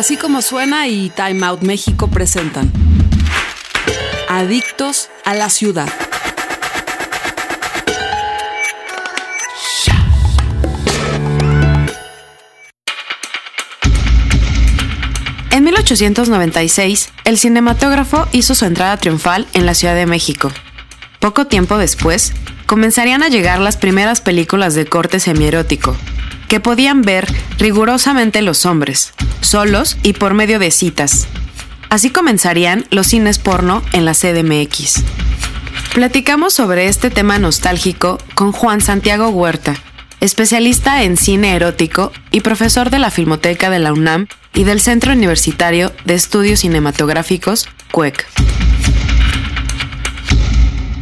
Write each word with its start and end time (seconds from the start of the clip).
Así 0.00 0.16
como 0.16 0.40
suena 0.40 0.88
y 0.88 1.10
Time 1.10 1.44
Out 1.44 1.60
México 1.60 2.08
presentan 2.08 2.72
Adictos 4.30 5.10
a 5.26 5.34
la 5.34 5.50
Ciudad. 5.50 5.90
En 15.50 15.64
1896, 15.64 17.10
el 17.24 17.36
cinematógrafo 17.36 18.26
hizo 18.32 18.54
su 18.54 18.64
entrada 18.64 18.96
triunfal 18.96 19.46
en 19.52 19.66
la 19.66 19.74
Ciudad 19.74 19.94
de 19.94 20.06
México. 20.06 20.50
Poco 21.18 21.46
tiempo 21.46 21.76
después, 21.76 22.32
comenzarían 22.64 23.22
a 23.22 23.28
llegar 23.28 23.58
las 23.58 23.76
primeras 23.76 24.22
películas 24.22 24.74
de 24.74 24.86
corte 24.86 25.20
semierótico, 25.20 25.94
que 26.48 26.58
podían 26.58 27.02
ver 27.02 27.26
rigurosamente 27.58 28.40
los 28.40 28.64
hombres, 28.64 29.12
solos 29.40 29.96
y 30.02 30.14
por 30.14 30.34
medio 30.34 30.58
de 30.58 30.70
citas. 30.70 31.26
Así 31.88 32.10
comenzarían 32.10 32.86
los 32.90 33.08
cines 33.08 33.38
porno 33.38 33.82
en 33.92 34.04
la 34.04 34.14
CDMX. 34.14 35.02
Platicamos 35.94 36.54
sobre 36.54 36.86
este 36.86 37.10
tema 37.10 37.38
nostálgico 37.38 38.18
con 38.34 38.52
Juan 38.52 38.80
Santiago 38.80 39.28
Huerta, 39.30 39.74
especialista 40.20 41.02
en 41.02 41.16
cine 41.16 41.56
erótico 41.56 42.12
y 42.30 42.42
profesor 42.42 42.90
de 42.90 43.00
la 43.00 43.10
Filmoteca 43.10 43.70
de 43.70 43.80
la 43.80 43.92
UNAM 43.92 44.28
y 44.54 44.64
del 44.64 44.80
Centro 44.80 45.12
Universitario 45.12 45.92
de 46.04 46.14
Estudios 46.14 46.60
Cinematográficos, 46.60 47.68
CUEC. 47.90 48.26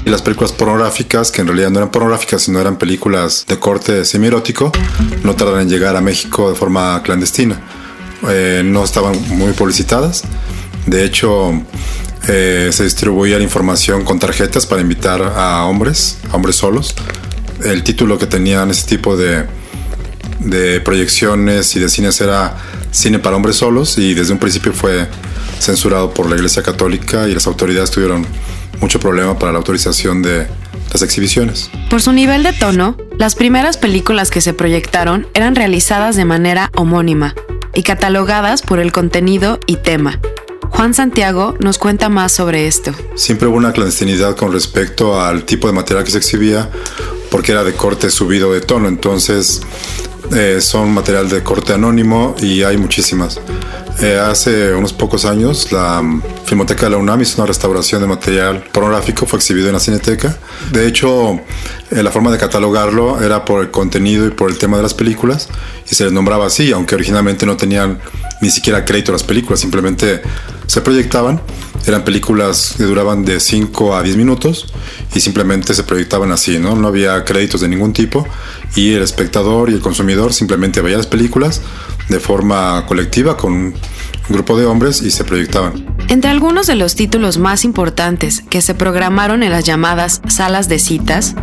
Las 0.07 0.23
películas 0.23 0.53
pornográficas, 0.53 1.31
que 1.31 1.43
en 1.43 1.49
realidad 1.49 1.69
no 1.69 1.81
eran 1.81 1.91
pornográficas, 1.91 2.43
sino 2.43 2.59
eran 2.59 2.79
películas 2.79 3.45
de 3.47 3.59
corte 3.59 4.07
semierótico, 4.07 4.73
no 5.23 5.35
tardan 5.35 5.61
en 5.63 5.69
llegar 5.69 5.97
a 5.97 6.01
México 6.01 6.49
de 6.49 6.57
forma 6.57 7.03
clandestina. 7.03 7.61
Eh, 8.29 8.63
no 8.65 8.85
estaban 8.85 9.15
muy 9.37 9.53
publicitadas. 9.53 10.25
De 10.87 11.05
hecho, 11.05 11.53
eh, 12.29 12.71
se 12.73 12.85
distribuía 12.85 13.39
la 13.39 13.45
información 13.45 14.05
con 14.05 14.19
tarjetas 14.19 14.67
para 14.67 14.81
invitar 14.81 15.23
a 15.23 15.65
hombres, 15.65 16.19
a 16.31 16.37
hombres 16.37 16.57
solos. 16.57 16.95
El 17.63 17.83
título 17.83 18.19
que 18.19 18.27
tenían 18.27 18.71
ese 18.71 18.87
tipo 18.87 19.17
de, 19.17 19.45
de 20.41 20.81
proyecciones 20.81 21.75
y 21.77 21.81
de 21.81 21.89
cines 21.89 22.21
era 22.21 22.57
Cine 22.91 23.19
para 23.19 23.37
hombres 23.37 23.57
solos 23.57 23.99
y 23.99 24.15
desde 24.15 24.33
un 24.33 24.39
principio 24.39 24.73
fue 24.73 25.07
censurado 25.61 26.15
por 26.15 26.29
la 26.29 26.37
Iglesia 26.37 26.63
Católica 26.63 27.29
y 27.29 27.35
las 27.35 27.47
autoridades 27.47 27.91
tuvieron 27.91 28.27
mucho 28.81 28.99
problema 28.99 29.39
para 29.39 29.53
la 29.53 29.59
autorización 29.59 30.23
de 30.23 30.47
las 30.93 31.03
exhibiciones. 31.03 31.71
Por 31.91 32.01
su 32.01 32.13
nivel 32.13 32.43
de 32.43 32.53
tono, 32.53 32.97
las 33.19 33.35
primeras 33.35 33.77
películas 33.77 34.31
que 34.31 34.41
se 34.41 34.55
proyectaron 34.55 35.27
eran 35.35 35.55
realizadas 35.55 36.17
de 36.17 36.25
manera 36.25 36.71
homónima 36.77 37.35
y 37.79 37.85
catalogadas 37.85 38.63
por 38.63 38.81
el 38.81 38.91
contenido 38.91 39.61
y 39.69 39.77
tema. 39.77 40.19
Juan 40.69 40.95
Santiago 40.95 41.55
nos 41.61 41.79
cuenta 41.79 42.09
más 42.09 42.33
sobre 42.33 42.67
esto. 42.67 42.91
Siempre 43.15 43.47
hubo 43.47 43.57
una 43.57 43.73
clandestinidad 43.73 44.35
con 44.35 44.53
respecto 44.53 45.21
al 45.21 45.45
tipo 45.45 45.69
de 45.69 45.75
material 45.75 46.05
que 46.05 46.11
se 46.11 46.19
exhibía 46.19 46.69
porque 47.31 47.53
era 47.53 47.63
de 47.63 47.75
corte 47.75 48.11
subido 48.11 48.53
de 48.53 48.63
tono, 48.63 48.89
entonces 48.89 49.63
eh, 50.35 50.61
son 50.61 50.93
material 50.93 51.29
de 51.29 51.45
corte 51.45 51.73
anónimo 51.73 52.35
y 52.43 52.65
hay 52.65 52.79
muchísimas. 52.79 53.41
Eh, 54.01 54.19
hace 54.19 54.75
unos 54.75 54.93
pocos 54.93 55.25
años 55.25 55.71
la 55.71 56.03
Filmoteca 56.47 56.87
de 56.87 56.91
la 56.91 56.97
UNAM 56.97 57.23
hizo 57.23 57.41
una 57.41 57.47
restauración 57.47 58.01
de 58.01 58.09
material 58.09 58.65
pornográfico, 58.73 59.25
fue 59.25 59.39
exhibido 59.39 59.69
en 59.69 59.75
la 59.75 59.81
Cineteca. 59.81 60.37
De 60.73 60.87
hecho, 60.87 61.41
eh, 61.91 62.03
la 62.03 62.11
forma 62.11 62.31
de 62.31 62.39
catalogarlo 62.39 63.23
era 63.23 63.45
por 63.45 63.63
el 63.63 63.71
contenido 63.71 64.27
y 64.27 64.31
por 64.31 64.51
el 64.51 64.59
tema 64.59 64.77
de 64.77 64.83
las 64.83 64.95
películas 64.95 65.49
y 65.91 65.95
se 65.95 66.05
les 66.05 66.13
nombraba 66.13 66.47
así, 66.47 66.73
aunque 66.73 66.95
originalmente 66.95 67.47
no 67.47 67.57
tenían 67.57 67.99
ni 68.41 68.51
siquiera 68.51 68.85
crédito 68.85 69.13
las 69.13 69.25
películas, 69.25 69.61
simplemente 69.61 70.21
se 70.67 70.81
proyectaban. 70.83 71.41
Eran 71.87 72.05
películas 72.05 72.75
que 72.77 72.85
duraban 72.85 73.25
de 73.25 73.41
5 73.41 73.97
a 73.97 74.03
10 74.03 74.17
minutos 74.17 74.67
y 75.15 75.21
simplemente 75.21 75.75
se 75.75 75.85
proyectaban 75.85 76.33
así, 76.33 76.59
¿no? 76.59 76.77
No 76.77 76.89
había 76.89 77.25
créditos 77.25 77.61
de 77.61 77.69
ningún 77.69 77.93
tipo 77.93 78.27
y 78.77 78.93
el 78.93 79.03
espectador 79.03 79.71
y 79.71 79.75
el 79.75 79.81
consumidor 79.81 80.35
simplemente 80.35 80.81
veía 80.83 80.99
las 80.99 81.07
películas 81.07 81.63
de 82.09 82.21
forma 82.21 82.85
colectiva 82.87 83.37
con 83.37 83.53
un 83.53 83.75
grupo 84.29 84.59
de 84.59 84.67
hombres 84.67 85.01
y 85.03 85.11
se 85.11 85.25
proyectaban. 85.25 85.98
Entre 86.09 86.31
algunos 86.31 86.67
de 86.67 86.75
los 86.75 86.95
títulos 86.95 87.37
más 87.37 87.67
importantes 87.67 88.43
que 88.49 88.63
se 88.63 88.75
programaron 88.75 89.43
en 89.43 89.51
las 89.51 89.65
llamadas 89.65 90.23
salas 90.27 90.67
de 90.67 90.79
citas, 90.79 91.35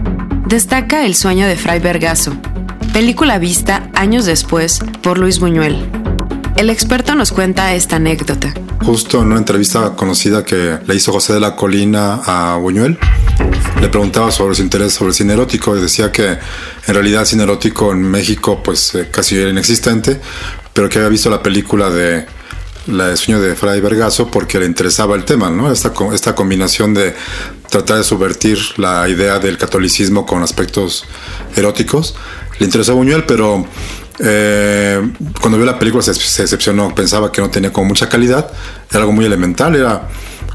destaca 0.47 1.05
El 1.05 1.13
sueño 1.13 1.45
de 1.45 1.55
Fray 1.55 1.79
Vergaso, 1.79 2.33
película 2.91 3.37
vista 3.37 3.91
años 3.93 4.25
después 4.25 4.79
por 5.03 5.19
Luis 5.19 5.37
Buñuel. 5.37 5.85
El 6.57 6.71
experto 6.71 7.13
nos 7.13 7.31
cuenta 7.31 7.75
esta 7.75 7.97
anécdota. 7.97 8.55
Justo 8.83 9.21
en 9.21 9.27
una 9.27 9.37
entrevista 9.37 9.95
conocida 9.95 10.43
que 10.43 10.79
le 10.83 10.95
hizo 10.95 11.11
José 11.11 11.33
de 11.33 11.41
la 11.41 11.55
Colina 11.55 12.21
a 12.25 12.57
Buñuel, 12.57 12.97
le 13.79 13.87
preguntaba 13.89 14.31
sobre 14.31 14.55
su 14.55 14.63
interés 14.63 14.93
sobre 14.93 15.09
el 15.09 15.15
cine 15.15 15.33
erótico 15.33 15.77
y 15.77 15.81
decía 15.81 16.11
que 16.11 16.27
en 16.27 16.93
realidad 16.93 17.21
el 17.21 17.27
cine 17.27 17.43
erótico 17.43 17.91
en 17.91 18.01
México 18.01 18.63
pues 18.63 18.95
eh, 18.95 19.09
casi 19.11 19.37
era 19.37 19.51
inexistente, 19.51 20.19
pero 20.73 20.89
que 20.89 20.97
había 20.97 21.09
visto 21.09 21.29
la 21.29 21.43
película 21.43 21.91
de 21.91 22.25
La 22.87 23.07
de 23.07 23.17
sueño 23.17 23.41
de 23.41 23.55
Fray 23.55 23.81
Vergaso 23.81 24.29
porque 24.29 24.59
le 24.59 24.65
interesaba 24.65 25.15
el 25.15 25.25
tema, 25.25 25.49
¿no? 25.49 25.71
Esta, 25.71 25.91
esta 26.13 26.35
combinación 26.35 26.93
de 26.93 27.15
tratar 27.69 27.97
de 27.97 28.03
subvertir 28.03 28.59
la 28.77 29.07
idea 29.09 29.39
del 29.39 29.57
catolicismo 29.57 30.25
con 30.25 30.43
aspectos 30.43 31.05
eróticos. 31.55 32.15
Le 32.59 32.65
interesó 32.65 32.91
a 32.91 32.95
Buñuel, 32.95 33.25
pero 33.25 33.65
eh, 34.19 35.01
cuando 35.41 35.57
vio 35.57 35.65
la 35.65 35.79
película 35.79 36.03
se, 36.03 36.13
se, 36.13 36.43
decepcionó, 36.43 36.93
pensaba 36.93 37.31
que 37.31 37.41
no 37.41 37.49
tenía 37.49 37.73
como 37.73 37.87
mucha 37.87 38.07
calidad, 38.07 38.51
era 38.89 38.99
algo 38.99 39.11
muy 39.11 39.25
elemental, 39.25 39.75
era 39.75 40.07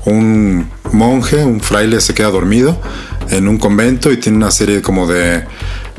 un 0.04 0.70
monje, 0.92 1.44
un 1.44 1.60
fraile 1.60 2.00
se 2.00 2.14
queda 2.14 2.30
dormido 2.30 2.80
en 3.28 3.48
un 3.48 3.58
convento 3.58 4.10
y 4.10 4.16
tiene 4.16 4.38
una 4.38 4.50
serie 4.50 4.82
como 4.82 5.06
de 5.06 5.44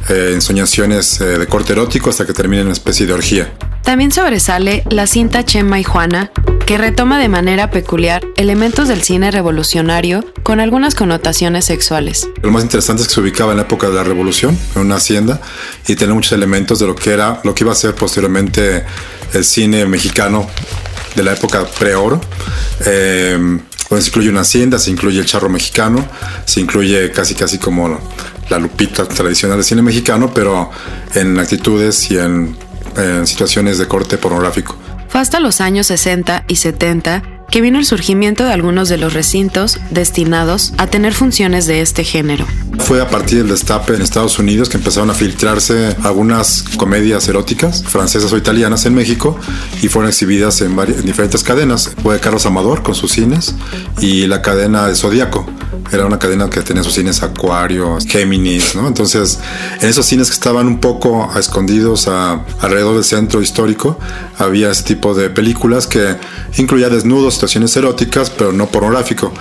eh, 0.10 0.32
ensoñaciones 0.34 1.22
eh, 1.22 1.38
de 1.38 1.48
corte 1.48 1.74
erótico 1.74 2.10
hasta 2.10 2.26
que 2.26 2.34
termina 2.34 2.62
en 2.62 2.68
una 2.68 2.74
especie 2.74 3.06
de 3.06 3.14
orgía. 3.14 3.54
También 3.84 4.12
sobresale 4.12 4.84
la 4.90 5.08
cinta 5.08 5.44
Chema 5.44 5.80
y 5.80 5.84
Juana, 5.84 6.32
que 6.66 6.78
retoma 6.78 7.20
de 7.20 7.28
manera 7.28 7.72
peculiar 7.72 8.24
elementos 8.38 8.88
del 8.88 9.02
cine 9.02 9.32
revolucionario 9.32 10.24
con 10.44 10.60
algunas 10.60 10.96
connotaciones 10.96 11.66
sexuales. 11.66 12.30
Lo 12.42 12.52
más 12.52 12.64
interesante 12.64 13.02
es 13.02 13.08
que 13.08 13.16
se 13.16 13.22
ubicaba 13.22 13.52
en 13.52 13.58
la 13.58 13.64
época 13.64 13.90
de 13.90 13.96
la 13.96 14.04
revolución, 14.04 14.58
en 14.76 14.82
una 14.82 14.96
hacienda, 14.96 15.42
y 15.88 15.96
tiene 15.96 16.14
muchos 16.14 16.32
elementos 16.32 16.80
de 16.80 16.88
lo 16.88 16.96
que 16.96 17.12
era, 17.12 17.42
lo 17.44 17.54
que 17.54 17.64
iba 17.64 17.74
a 17.74 17.76
ser 17.76 17.96
posteriormente 17.96 18.86
el 19.34 19.44
cine 19.44 19.86
mexicano 19.86 20.48
de 21.16 21.24
la 21.24 21.34
época 21.34 21.66
pre-oro. 21.66 22.22
Eh, 22.86 23.60
donde 23.90 24.04
se 24.04 24.10
incluye 24.10 24.30
una 24.30 24.42
hacienda, 24.42 24.80
se 24.80 24.90
incluye 24.90 25.20
el 25.20 25.26
charro 25.26 25.50
mexicano, 25.50 26.08
se 26.46 26.62
incluye 26.62 27.12
casi 27.12 27.36
casi 27.36 27.58
como 27.58 28.00
la 28.50 28.58
lupita 28.58 29.06
tradicional 29.06 29.58
del 29.58 29.66
cine 29.66 29.82
mexicano, 29.82 30.34
pero 30.34 30.72
en 31.14 31.38
actitudes 31.38 32.10
y 32.10 32.18
en, 32.18 32.56
en 32.98 33.28
situaciones 33.28 33.78
de 33.78 33.88
corte 33.88 34.18
pornográfico. 34.18 34.76
Fue 35.08 35.20
hasta 35.20 35.40
los 35.40 35.62
años 35.62 35.88
60 35.88 36.46
y 36.48 36.56
70 36.56 37.24
que 37.52 37.60
vino 37.60 37.78
el 37.78 37.86
surgimiento 37.86 38.46
de 38.46 38.54
algunos 38.54 38.88
de 38.88 38.98
los 38.98 39.14
recintos 39.14 39.78
destinados 39.92 40.74
a 40.78 40.88
tener 40.88 41.14
funciones 41.14 41.68
de 41.68 41.82
este 41.82 42.06
género. 42.06 42.48
Fue 42.80 43.02
a 43.02 43.10
partir 43.10 43.40
del 43.40 43.50
destape 43.50 43.94
en 43.94 44.02
Estados 44.02 44.40
Unidos 44.40 44.70
que 44.70 44.78
empezaron 44.78 45.10
a 45.10 45.14
filtrarse 45.14 45.96
algunas 46.04 46.64
comedias 46.78 47.28
eróticas 47.28 47.84
francesas 47.84 48.32
o 48.32 48.38
italianas 48.38 48.86
en 48.86 48.96
México 48.96 49.38
y 49.82 49.90
fueron 49.90 50.10
exhibidas 50.10 50.62
en, 50.62 50.76
varias, 50.78 51.00
en 51.00 51.06
diferentes 51.06 51.44
cadenas. 51.44 51.92
Fue 52.02 52.20
Carlos 52.22 52.46
Amador 52.46 52.84
con 52.84 52.96
sus 52.96 53.12
cines 53.12 53.54
y 54.00 54.28
la 54.28 54.42
cadena 54.42 54.88
de 54.88 54.96
Zodíaco. 54.96 55.46
Era 55.92 56.06
una 56.06 56.20
cadena 56.20 56.50
que 56.50 56.62
tenía 56.62 56.84
sus 56.84 56.94
cines 56.94 57.22
Acuario, 57.22 57.98
Géminis, 58.08 58.76
¿no? 58.76 58.88
Entonces, 58.88 59.40
en 59.82 59.90
esos 59.90 60.06
cines 60.06 60.30
que 60.30 60.34
estaban 60.34 60.68
un 60.68 60.80
poco 60.80 61.30
escondidos 61.38 62.08
alrededor 62.08 62.96
del 62.96 63.04
centro 63.04 63.42
histórico, 63.42 64.00
había 64.38 64.72
ese 64.72 64.84
tipo 64.84 65.14
de 65.14 65.30
películas 65.30 65.88
que 65.88 66.16
incluía 66.58 66.90
desnudos, 66.90 67.34
situaciones 67.34 67.76
eróticas, 67.76 68.30
pero 68.30 68.52
no 68.54 68.68
pornográfico. 68.68 69.34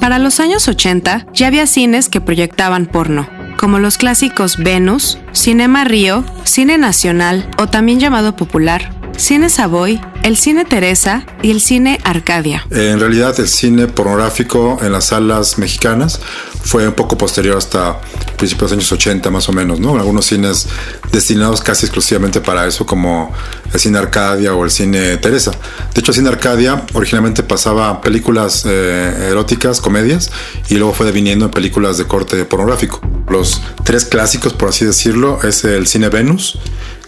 Para 0.00 0.18
los 0.18 0.40
años 0.40 0.68
80 0.68 1.26
ya 1.32 1.46
había 1.48 1.66
cines 1.66 2.08
que 2.08 2.20
proyectaban 2.20 2.86
porno, 2.86 3.28
como 3.58 3.78
los 3.78 3.98
clásicos 3.98 4.56
Venus, 4.56 5.18
Cinema 5.32 5.84
Río, 5.84 6.24
Cine 6.44 6.78
Nacional 6.78 7.50
o 7.58 7.66
también 7.66 7.98
llamado 7.98 8.36
popular 8.36 8.97
Cine 9.18 9.50
Savoy, 9.50 10.00
el 10.22 10.36
Cine 10.36 10.64
Teresa 10.64 11.26
y 11.42 11.50
el 11.50 11.60
Cine 11.60 11.98
Arcadia. 12.04 12.64
En 12.70 13.00
realidad 13.00 13.38
el 13.40 13.48
cine 13.48 13.88
pornográfico 13.88 14.78
en 14.80 14.92
las 14.92 15.06
salas 15.06 15.58
mexicanas 15.58 16.20
fue 16.62 16.86
un 16.86 16.94
poco 16.94 17.18
posterior 17.18 17.56
hasta 17.56 18.00
principios 18.36 18.70
de 18.70 18.76
los 18.76 18.84
años 18.84 18.92
80 18.92 19.28
más 19.30 19.48
o 19.48 19.52
menos, 19.52 19.80
¿no? 19.80 19.96
Algunos 19.96 20.26
cines 20.26 20.68
destinados 21.10 21.60
casi 21.62 21.86
exclusivamente 21.86 22.40
para 22.40 22.64
eso, 22.68 22.86
como 22.86 23.34
el 23.72 23.80
cine 23.80 23.98
Arcadia 23.98 24.54
o 24.54 24.64
el 24.64 24.70
cine 24.70 25.16
Teresa. 25.16 25.50
De 25.94 26.00
hecho, 26.00 26.12
el 26.12 26.16
cine 26.16 26.28
Arcadia 26.28 26.86
originalmente 26.94 27.42
pasaba 27.42 28.00
películas 28.00 28.64
eh, 28.66 29.30
eróticas, 29.30 29.80
comedias, 29.80 30.30
y 30.68 30.76
luego 30.76 30.94
fue 30.94 31.06
deviniendo 31.06 31.46
en 31.46 31.50
películas 31.50 31.98
de 31.98 32.06
corte 32.06 32.44
pornográfico. 32.44 33.00
Los 33.28 33.60
tres 33.82 34.04
clásicos, 34.04 34.52
por 34.52 34.68
así 34.68 34.84
decirlo, 34.84 35.40
es 35.42 35.64
el 35.64 35.88
cine 35.88 36.08
Venus, 36.08 36.58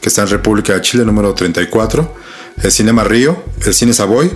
que 0.00 0.08
está 0.08 0.23
en 0.23 0.29
República 0.29 0.75
de 0.75 0.81
Chile, 0.81 1.05
número 1.05 1.35
34, 1.35 2.14
el 2.62 2.73
Cinema 2.73 3.05
Río, 3.05 3.43
el 3.64 3.75
Cine 3.75 3.93
Savoy 3.93 4.31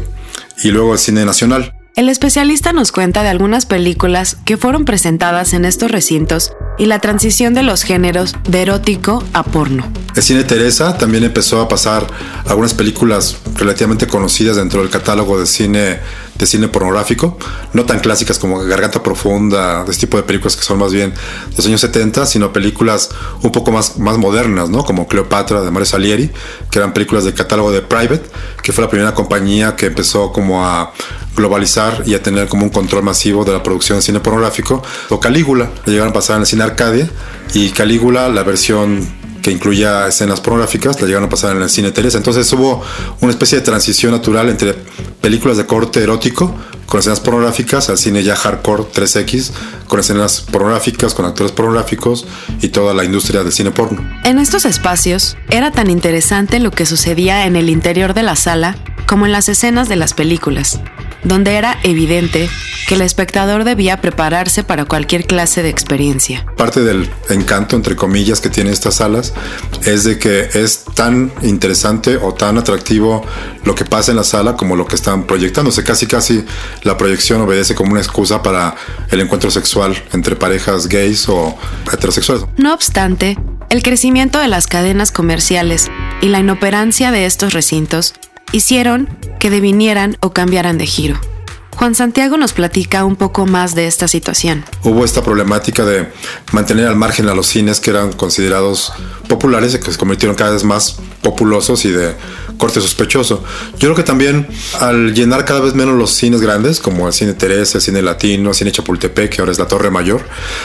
y 0.63 0.71
luego 0.71 0.93
el 0.93 0.99
Cine 0.99 1.25
Nacional. 1.25 1.75
El 1.97 2.09
especialista 2.09 2.73
nos 2.73 2.91
cuenta 2.91 3.23
de 3.23 3.29
algunas 3.29 3.67
películas 3.67 4.37
que 4.45 4.57
fueron 4.57 4.85
presentadas 4.85 5.53
en 5.55 5.65
estos 5.65 5.91
recintos 5.91 6.53
y 6.79 6.87
la 6.87 6.99
transición 6.99 7.55
de 7.55 7.63
los 7.63 7.83
géneros 7.83 8.35
de 8.49 8.63
erótico 8.63 9.23
a 9.33 9.43
porno. 9.43 9.91
El 10.15 10.23
cine 10.23 10.45
Teresa 10.45 10.97
también 10.97 11.25
empezó 11.25 11.61
a 11.61 11.69
pasar 11.69 12.07
algunas 12.47 12.75
películas 12.75 13.37
relativamente 13.57 14.07
conocidas 14.07 14.57
dentro 14.57 14.81
del 14.81 14.91
catálogo 14.91 15.39
de 15.39 15.47
cine 15.47 16.01
de 16.35 16.47
cine 16.47 16.69
pornográfico, 16.69 17.39
no 17.73 17.85
tan 17.85 18.01
clásicas 18.01 18.39
como 18.39 18.59
Garganta 18.59 19.03
Profunda, 19.03 19.85
de 19.85 19.91
este 19.91 20.07
tipo 20.07 20.17
de 20.17 20.25
películas 20.25 20.57
que 20.57 20.63
son 20.63 20.79
más 20.79 20.93
bien 20.93 21.11
de 21.11 21.57
los 21.57 21.67
años 21.67 21.81
70, 21.81 22.27
sino 22.27 22.53
películas 22.53 23.11
un 23.43 23.53
poco 23.53 23.71
más, 23.71 23.99
más 23.99 24.19
modernas, 24.19 24.69
¿no? 24.69 24.85
como 24.85 25.07
Cleopatra 25.07 25.61
de 25.61 25.71
Mario 25.71 25.87
Salieri, 25.87 26.31
que 26.71 26.79
eran 26.79 26.93
películas 26.93 27.25
del 27.25 27.35
catálogo 27.35 27.71
de 27.71 27.83
Private, 27.83 28.25
que 28.63 28.73
fue 28.73 28.83
la 28.83 28.91
primera 28.91 29.15
compañía 29.15 29.77
que 29.77 29.87
empezó 29.87 30.33
como 30.33 30.67
a 30.67 30.93
globalizar 31.37 32.03
y 32.07 32.15
a 32.15 32.23
tener 32.23 32.49
como 32.49 32.65
un 32.65 32.71
control 32.71 33.03
masivo 33.03 33.45
de 33.45 33.53
la 33.53 33.63
producción 33.63 33.99
de 33.99 34.03
cine 34.03 34.21
pornográfico, 34.21 34.83
o 35.11 35.21
Calígula, 35.21 35.71
le 35.85 35.93
llegaron 35.93 36.11
a 36.11 36.15
pasar 36.15 36.37
en 36.37 36.43
el 36.43 36.47
cine 36.47 36.64
Arcadia, 36.65 37.09
y 37.53 37.71
Calígula, 37.71 38.29
la 38.29 38.43
versión 38.43 39.07
que 39.43 39.51
incluía 39.51 40.09
escenas 40.09 40.41
pornográficas, 40.41 41.01
la 41.01 41.07
llegaron 41.07 41.27
a 41.27 41.31
pasar 41.31 41.55
en 41.55 41.63
el 41.63 41.69
cine 41.69 41.91
Teresa. 41.91 42.17
Entonces 42.17 42.51
hubo 42.55 42.83
una 43.21 43.31
especie 43.31 43.59
de 43.59 43.65
transición 43.65 44.13
natural 44.13 44.49
entre 44.49 44.75
películas 45.21 45.59
de 45.59 45.67
corte 45.67 46.03
erótico 46.03 46.55
con 46.87 47.01
escenas 47.01 47.21
pornográficas 47.21 47.91
al 47.91 47.99
cine 47.99 48.23
ya 48.23 48.37
hardcore 48.37 48.85
3X, 48.85 49.51
con 49.87 50.01
escenas 50.01 50.41
pornográficas, 50.41 51.15
con 51.15 51.27
actores 51.27 51.53
pornográficos 51.53 52.27
y 52.63 52.69
toda 52.69 52.95
la 52.95 53.05
industria 53.05 53.43
del 53.43 53.53
cine 53.53 53.71
porno. 53.71 54.03
En 54.25 54.39
estos 54.39 54.65
espacios 54.65 55.37
era 55.51 55.71
tan 55.71 55.91
interesante 55.91 56.59
lo 56.59 56.71
que 56.71 56.87
sucedía 56.87 57.47
en 57.47 57.57
el 57.57 57.69
interior 57.69 58.15
de 58.15 58.23
la 58.23 58.37
sala 58.37 58.77
como 59.07 59.27
en 59.27 59.33
las 59.33 59.49
escenas 59.49 59.89
de 59.89 59.97
las 59.97 60.15
películas 60.15 60.81
donde 61.25 61.55
era 61.55 61.79
evidente 61.83 62.49
que 62.87 62.95
el 62.95 63.01
espectador 63.01 63.65
debía 63.65 64.01
prepararse 64.01 64.63
para 64.63 64.85
cualquier 64.85 65.27
clase 65.27 65.63
de 65.63 65.71
experiencia. 65.71 66.45
Parte 66.57 66.83
del 66.83 67.11
encanto, 67.31 67.77
entre 67.77 67.97
comillas, 67.97 68.41
que 68.41 68.51
tiene 68.51 68.71
estas 68.71 68.97
salas 68.97 69.33
es 69.85 70.05
de 70.05 70.19
que 70.19 70.49
es 70.55 70.85
tan 70.95 71.33
interesante 71.43 72.17
o 72.17 72.35
tan 72.35 72.59
atractivo 72.59 73.25
lo 73.65 73.75
que 73.75 73.85
pasa 73.85 74.13
en 74.13 74.19
la 74.19 74.25
sala 74.25 74.57
como 74.57 74.77
lo 74.77 74.87
que 74.87 74.97
están 74.97 75.27
proyectándose. 75.27 75.83
Casi, 75.83 76.07
casi 76.07 76.45
la 76.83 76.97
proyección 76.97 77.41
obedece 77.41 77.75
como 77.75 77.93
una 77.93 78.01
excusa 78.01 78.43
para 78.43 78.75
el 79.11 79.21
encuentro 79.21 79.51
sexual 79.51 79.97
entre 80.13 80.37
parejas 80.37 80.87
gays 80.89 81.29
o 81.29 81.57
heterosexuales. 81.93 82.45
No 82.57 82.75
obstante, 82.75 83.39
el 83.71 83.83
crecimiento 83.83 84.39
de 84.39 84.49
las 84.49 84.67
cadenas 84.67 85.11
comerciales 85.11 85.91
y 86.21 86.29
la 86.29 86.41
inoperancia 86.41 87.11
de 87.11 87.27
estos 87.27 87.55
recintos 87.55 88.15
hicieron 88.53 89.09
que 89.39 89.51
devinieran 89.51 90.17
o 90.21 90.33
cambiaran 90.33 90.79
de 90.79 90.87
giro. 90.87 91.21
Juan 91.77 91.95
Santiago 91.95 92.37
nos 92.37 92.53
platica 92.53 93.05
un 93.05 93.17
poco 93.17 93.47
más 93.47 93.75
de 93.75 93.87
esta 93.87 94.07
situación. 94.07 94.65
Hubo 94.85 95.05
esta 95.05 95.23
problemática 95.23 95.85
de 95.85 96.09
mantener 96.53 96.87
al 96.87 96.97
margen 96.97 97.29
a 97.29 97.35
los 97.35 97.47
cines 97.49 97.81
que 97.81 97.91
eran 97.91 98.13
considerados 98.13 98.93
populares 99.29 99.75
y 99.75 99.81
que 99.81 99.91
se 99.91 99.99
convirtieron 99.99 100.37
cada 100.37 100.53
vez 100.53 100.63
más 100.63 100.97
populosos 101.21 101.85
y 101.85 101.91
de 101.91 102.15
corte 102.59 102.81
sospechoso. 102.81 103.43
Yo 103.73 103.79
creo 103.79 103.95
que 103.95 104.03
también 104.03 104.47
al 104.81 105.15
llenar 105.15 105.45
cada 105.45 105.61
vez 105.61 105.75
menos 105.75 105.97
los 105.97 106.13
cines 106.13 106.41
grandes, 106.41 106.81
como 106.81 107.07
el 107.07 107.13
cine 107.13 107.35
Teresa, 107.35 107.79
el 107.79 107.83
cine 107.83 108.03
Latino, 108.03 108.51
el 108.51 108.55
cine 108.55 108.73
Chapultepec, 108.73 109.35
que 109.35 109.41
ahora 109.41 109.53
es 109.53 109.59
la 109.59 109.69
Torre 109.69 109.91
Mayor, 109.91 110.23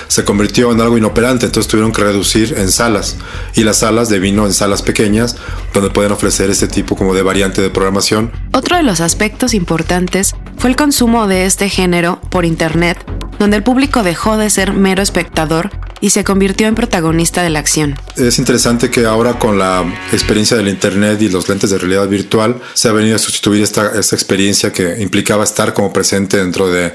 se 0.07 0.23
convirtió 0.23 0.71
en 0.71 0.81
algo 0.81 0.97
inoperante, 0.97 1.45
entonces 1.45 1.69
tuvieron 1.69 1.91
que 1.91 2.03
reducir 2.03 2.55
en 2.57 2.71
salas 2.71 3.17
y 3.55 3.63
las 3.63 3.79
salas 3.79 4.09
de 4.09 4.19
vino 4.19 4.45
en 4.45 4.53
salas 4.53 4.81
pequeñas 4.81 5.35
donde 5.73 5.89
pueden 5.89 6.11
ofrecer 6.11 6.49
este 6.49 6.67
tipo 6.67 6.95
como 6.95 7.13
de 7.13 7.21
variante 7.21 7.61
de 7.61 7.69
programación. 7.69 8.31
Otro 8.53 8.77
de 8.77 8.83
los 8.83 9.01
aspectos 9.01 9.53
importantes 9.53 10.35
fue 10.57 10.69
el 10.69 10.75
consumo 10.75 11.27
de 11.27 11.45
este 11.45 11.69
género 11.69 12.19
por 12.29 12.45
internet, 12.45 12.97
donde 13.39 13.57
el 13.57 13.63
público 13.63 14.03
dejó 14.03 14.37
de 14.37 14.49
ser 14.49 14.73
mero 14.73 15.01
espectador 15.01 15.69
y 16.01 16.11
se 16.11 16.23
convirtió 16.23 16.67
en 16.67 16.75
protagonista 16.75 17.43
de 17.43 17.49
la 17.49 17.59
acción. 17.59 17.95
Es 18.15 18.39
interesante 18.39 18.89
que 18.89 19.05
ahora 19.05 19.39
con 19.39 19.59
la 19.59 19.83
experiencia 20.11 20.57
del 20.57 20.67
Internet 20.67 21.21
y 21.21 21.29
los 21.29 21.47
lentes 21.49 21.69
de 21.69 21.77
realidad 21.77 22.07
virtual 22.07 22.61
se 22.73 22.89
ha 22.89 22.91
venido 22.91 23.15
a 23.15 23.19
sustituir 23.19 23.63
esta, 23.63 23.91
esta 23.99 24.15
experiencia 24.15 24.71
que 24.71 25.01
implicaba 25.01 25.43
estar 25.43 25.73
como 25.73 25.91
presente 25.91 26.37
dentro 26.37 26.69
de 26.69 26.93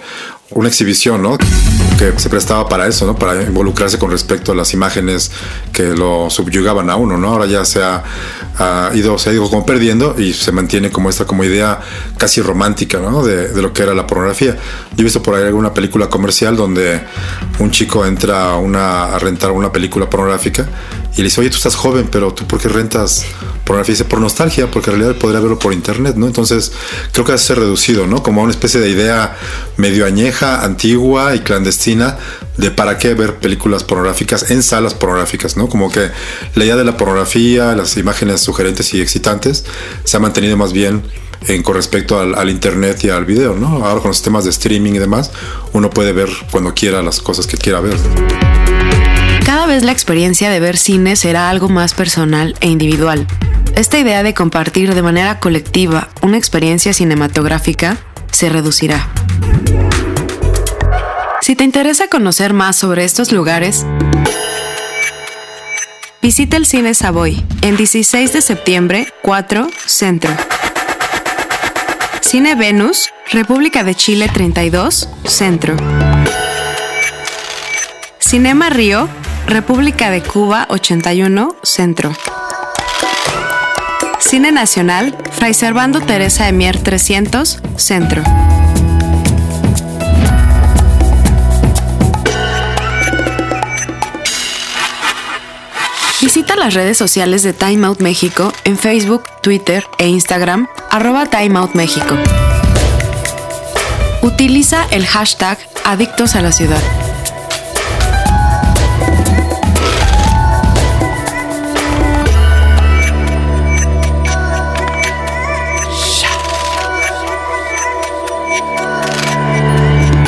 una 0.50 0.68
exhibición, 0.68 1.22
¿no? 1.22 1.38
Que 1.98 2.12
se 2.18 2.28
prestaba 2.28 2.68
para 2.68 2.86
eso, 2.86 3.06
¿no? 3.06 3.16
Para 3.16 3.42
involucrarse 3.42 3.98
con 3.98 4.10
respecto 4.10 4.52
a 4.52 4.54
las 4.54 4.74
imágenes 4.74 5.30
que 5.72 5.94
lo 5.94 6.28
subyugaban 6.28 6.90
a 6.90 6.96
uno, 6.96 7.16
¿no? 7.16 7.28
Ahora 7.28 7.46
ya 7.46 7.64
se 7.64 7.82
ha, 7.82 8.02
ido, 8.94 9.18
se 9.18 9.30
ha 9.30 9.32
ido 9.32 9.48
como 9.48 9.64
perdiendo 9.64 10.14
y 10.18 10.32
se 10.32 10.52
mantiene 10.52 10.90
como 10.90 11.08
esta 11.08 11.24
como 11.24 11.44
idea 11.44 11.80
casi 12.18 12.42
romántica, 12.42 12.98
¿no? 12.98 13.24
De, 13.24 13.48
de, 13.48 13.62
lo 13.62 13.72
que 13.72 13.82
era 13.82 13.94
la 13.94 14.06
pornografía. 14.06 14.56
Yo 14.94 15.00
he 15.00 15.04
visto 15.04 15.22
por 15.22 15.34
ahí 15.34 15.44
alguna 15.44 15.72
película 15.72 16.08
comercial 16.08 16.56
donde 16.56 17.00
un 17.58 17.70
chico 17.70 18.04
entra 18.04 18.52
a, 18.52 18.58
una, 18.58 19.14
a 19.14 19.18
rentar 19.18 19.50
una 19.52 19.72
película 19.72 20.10
pornográfica 20.10 20.68
y 21.14 21.18
le 21.18 21.24
dice, 21.24 21.40
oye, 21.40 21.50
tú 21.50 21.56
estás 21.56 21.74
joven, 21.74 22.08
pero 22.10 22.34
tú 22.34 22.46
por 22.46 22.60
qué 22.60 22.68
rentas 22.68 23.24
pornografía? 23.64 24.06
Por 24.08 24.20
nostalgia, 24.20 24.70
porque 24.70 24.90
en 24.90 24.98
realidad 24.98 25.18
podría 25.18 25.40
verlo 25.40 25.58
por 25.58 25.72
internet, 25.72 26.16
¿no? 26.16 26.26
Entonces, 26.26 26.72
creo 27.12 27.24
que 27.24 27.32
ha 27.32 27.38
ser 27.38 27.58
reducido, 27.58 28.06
¿no? 28.06 28.22
Como 28.22 28.42
una 28.42 28.52
especie 28.52 28.80
de 28.80 28.88
idea 28.88 29.36
medio 29.76 30.06
añeja, 30.06 30.64
antigua 30.64 31.34
y 31.34 31.40
clandestina 31.40 32.18
de 32.56 32.70
para 32.70 32.98
qué 32.98 33.14
ver 33.14 33.36
películas 33.36 33.84
pornográficas 33.84 34.50
en 34.50 34.62
salas 34.62 34.94
pornográficas, 34.94 35.56
¿no? 35.56 35.68
Como 35.68 35.90
que 35.90 36.10
la 36.54 36.64
idea 36.64 36.76
de 36.76 36.84
la 36.84 36.96
pornografía, 36.96 37.74
las 37.74 37.96
imágenes 37.96 38.40
sugerentes 38.40 38.94
y 38.94 39.00
excitantes, 39.00 39.64
se 40.04 40.16
ha 40.16 40.20
mantenido 40.20 40.56
más 40.56 40.72
bien 40.72 41.02
en, 41.46 41.62
con 41.62 41.74
respecto 41.74 42.18
al, 42.18 42.34
al, 42.34 42.50
internet 42.50 43.04
y 43.04 43.10
al 43.10 43.24
video, 43.24 43.54
¿no? 43.54 43.84
Ahora 43.84 44.00
con 44.00 44.08
los 44.08 44.16
sistemas 44.16 44.44
de 44.44 44.50
streaming 44.50 44.94
y 44.94 44.98
demás, 44.98 45.30
uno 45.72 45.90
puede 45.90 46.12
ver 46.12 46.30
cuando 46.50 46.74
quiera 46.74 47.02
las 47.02 47.20
cosas 47.20 47.46
que 47.46 47.56
quiera 47.56 47.80
ver. 47.80 47.96
La 49.82 49.90
experiencia 49.90 50.50
de 50.50 50.60
ver 50.60 50.76
cine 50.76 51.16
será 51.16 51.50
algo 51.50 51.68
más 51.68 51.94
personal 51.94 52.54
e 52.60 52.68
individual. 52.68 53.26
Esta 53.74 53.98
idea 53.98 54.22
de 54.22 54.32
compartir 54.32 54.94
de 54.94 55.02
manera 55.02 55.40
colectiva 55.40 56.10
una 56.22 56.36
experiencia 56.36 56.92
cinematográfica 56.92 57.96
se 58.30 58.48
reducirá. 58.48 59.10
Si 61.40 61.56
te 61.56 61.64
interesa 61.64 62.06
conocer 62.06 62.52
más 62.52 62.76
sobre 62.76 63.04
estos 63.04 63.32
lugares, 63.32 63.84
visita 66.22 66.56
el 66.56 66.66
Cine 66.66 66.94
Savoy 66.94 67.44
en 67.60 67.76
16 67.76 68.32
de 68.32 68.42
septiembre, 68.42 69.08
4, 69.22 69.68
Centro. 69.86 70.30
Cine 72.20 72.54
Venus, 72.54 73.08
República 73.32 73.82
de 73.82 73.96
Chile 73.96 74.30
32, 74.32 75.08
Centro. 75.24 75.76
Cinema 78.20 78.70
Río, 78.70 79.08
República 79.46 80.10
de 80.10 80.22
Cuba 80.22 80.66
81, 80.70 81.54
Centro. 81.62 82.12
Cine 84.18 84.52
Nacional, 84.52 85.16
Fray 85.32 85.52
Servando 85.52 86.00
Teresa 86.00 86.46
de 86.46 86.52
Mier 86.52 86.82
300, 86.82 87.60
Centro. 87.76 88.22
Visita 96.20 96.56
las 96.56 96.72
redes 96.72 96.96
sociales 96.96 97.42
de 97.42 97.52
Time 97.52 97.86
Out 97.86 98.00
México 98.00 98.50
en 98.64 98.78
Facebook, 98.78 99.24
Twitter 99.42 99.84
e 99.98 100.08
Instagram, 100.08 100.68
arroba 100.90 101.26
Time 101.26 101.58
Out 101.58 101.74
México. 101.74 102.16
Utiliza 104.22 104.86
el 104.90 105.06
hashtag 105.06 105.58
Adictos 105.84 106.34
a 106.34 106.40
la 106.40 106.50
Ciudad. 106.50 106.80